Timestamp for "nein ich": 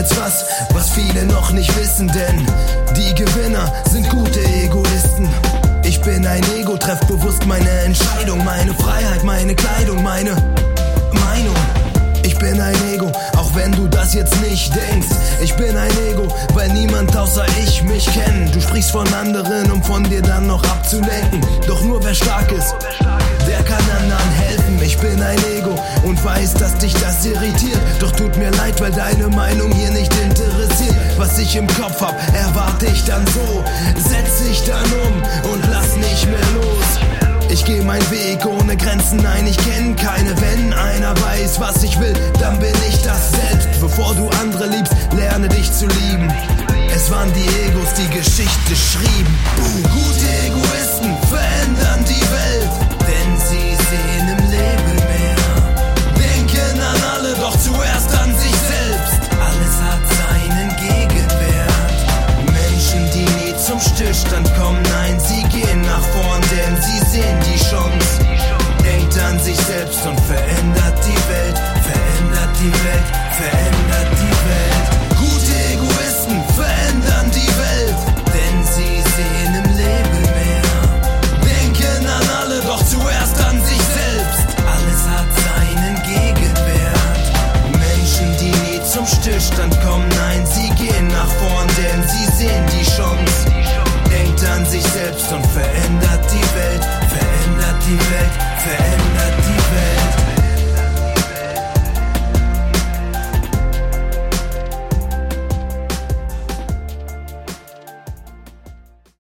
39.18-39.56